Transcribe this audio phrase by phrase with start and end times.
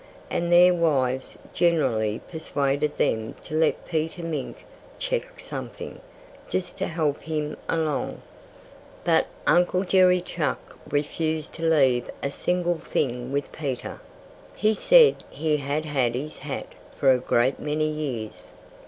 [0.31, 4.65] And their wives generally persuaded them to let Peter Mink
[4.97, 6.01] check something,
[6.49, 8.23] just to help him along.
[9.03, 14.01] But Uncle Jerry Chuck refused to leave a single thing with Peter.
[14.55, 18.53] He said he had had his hat for a great many years.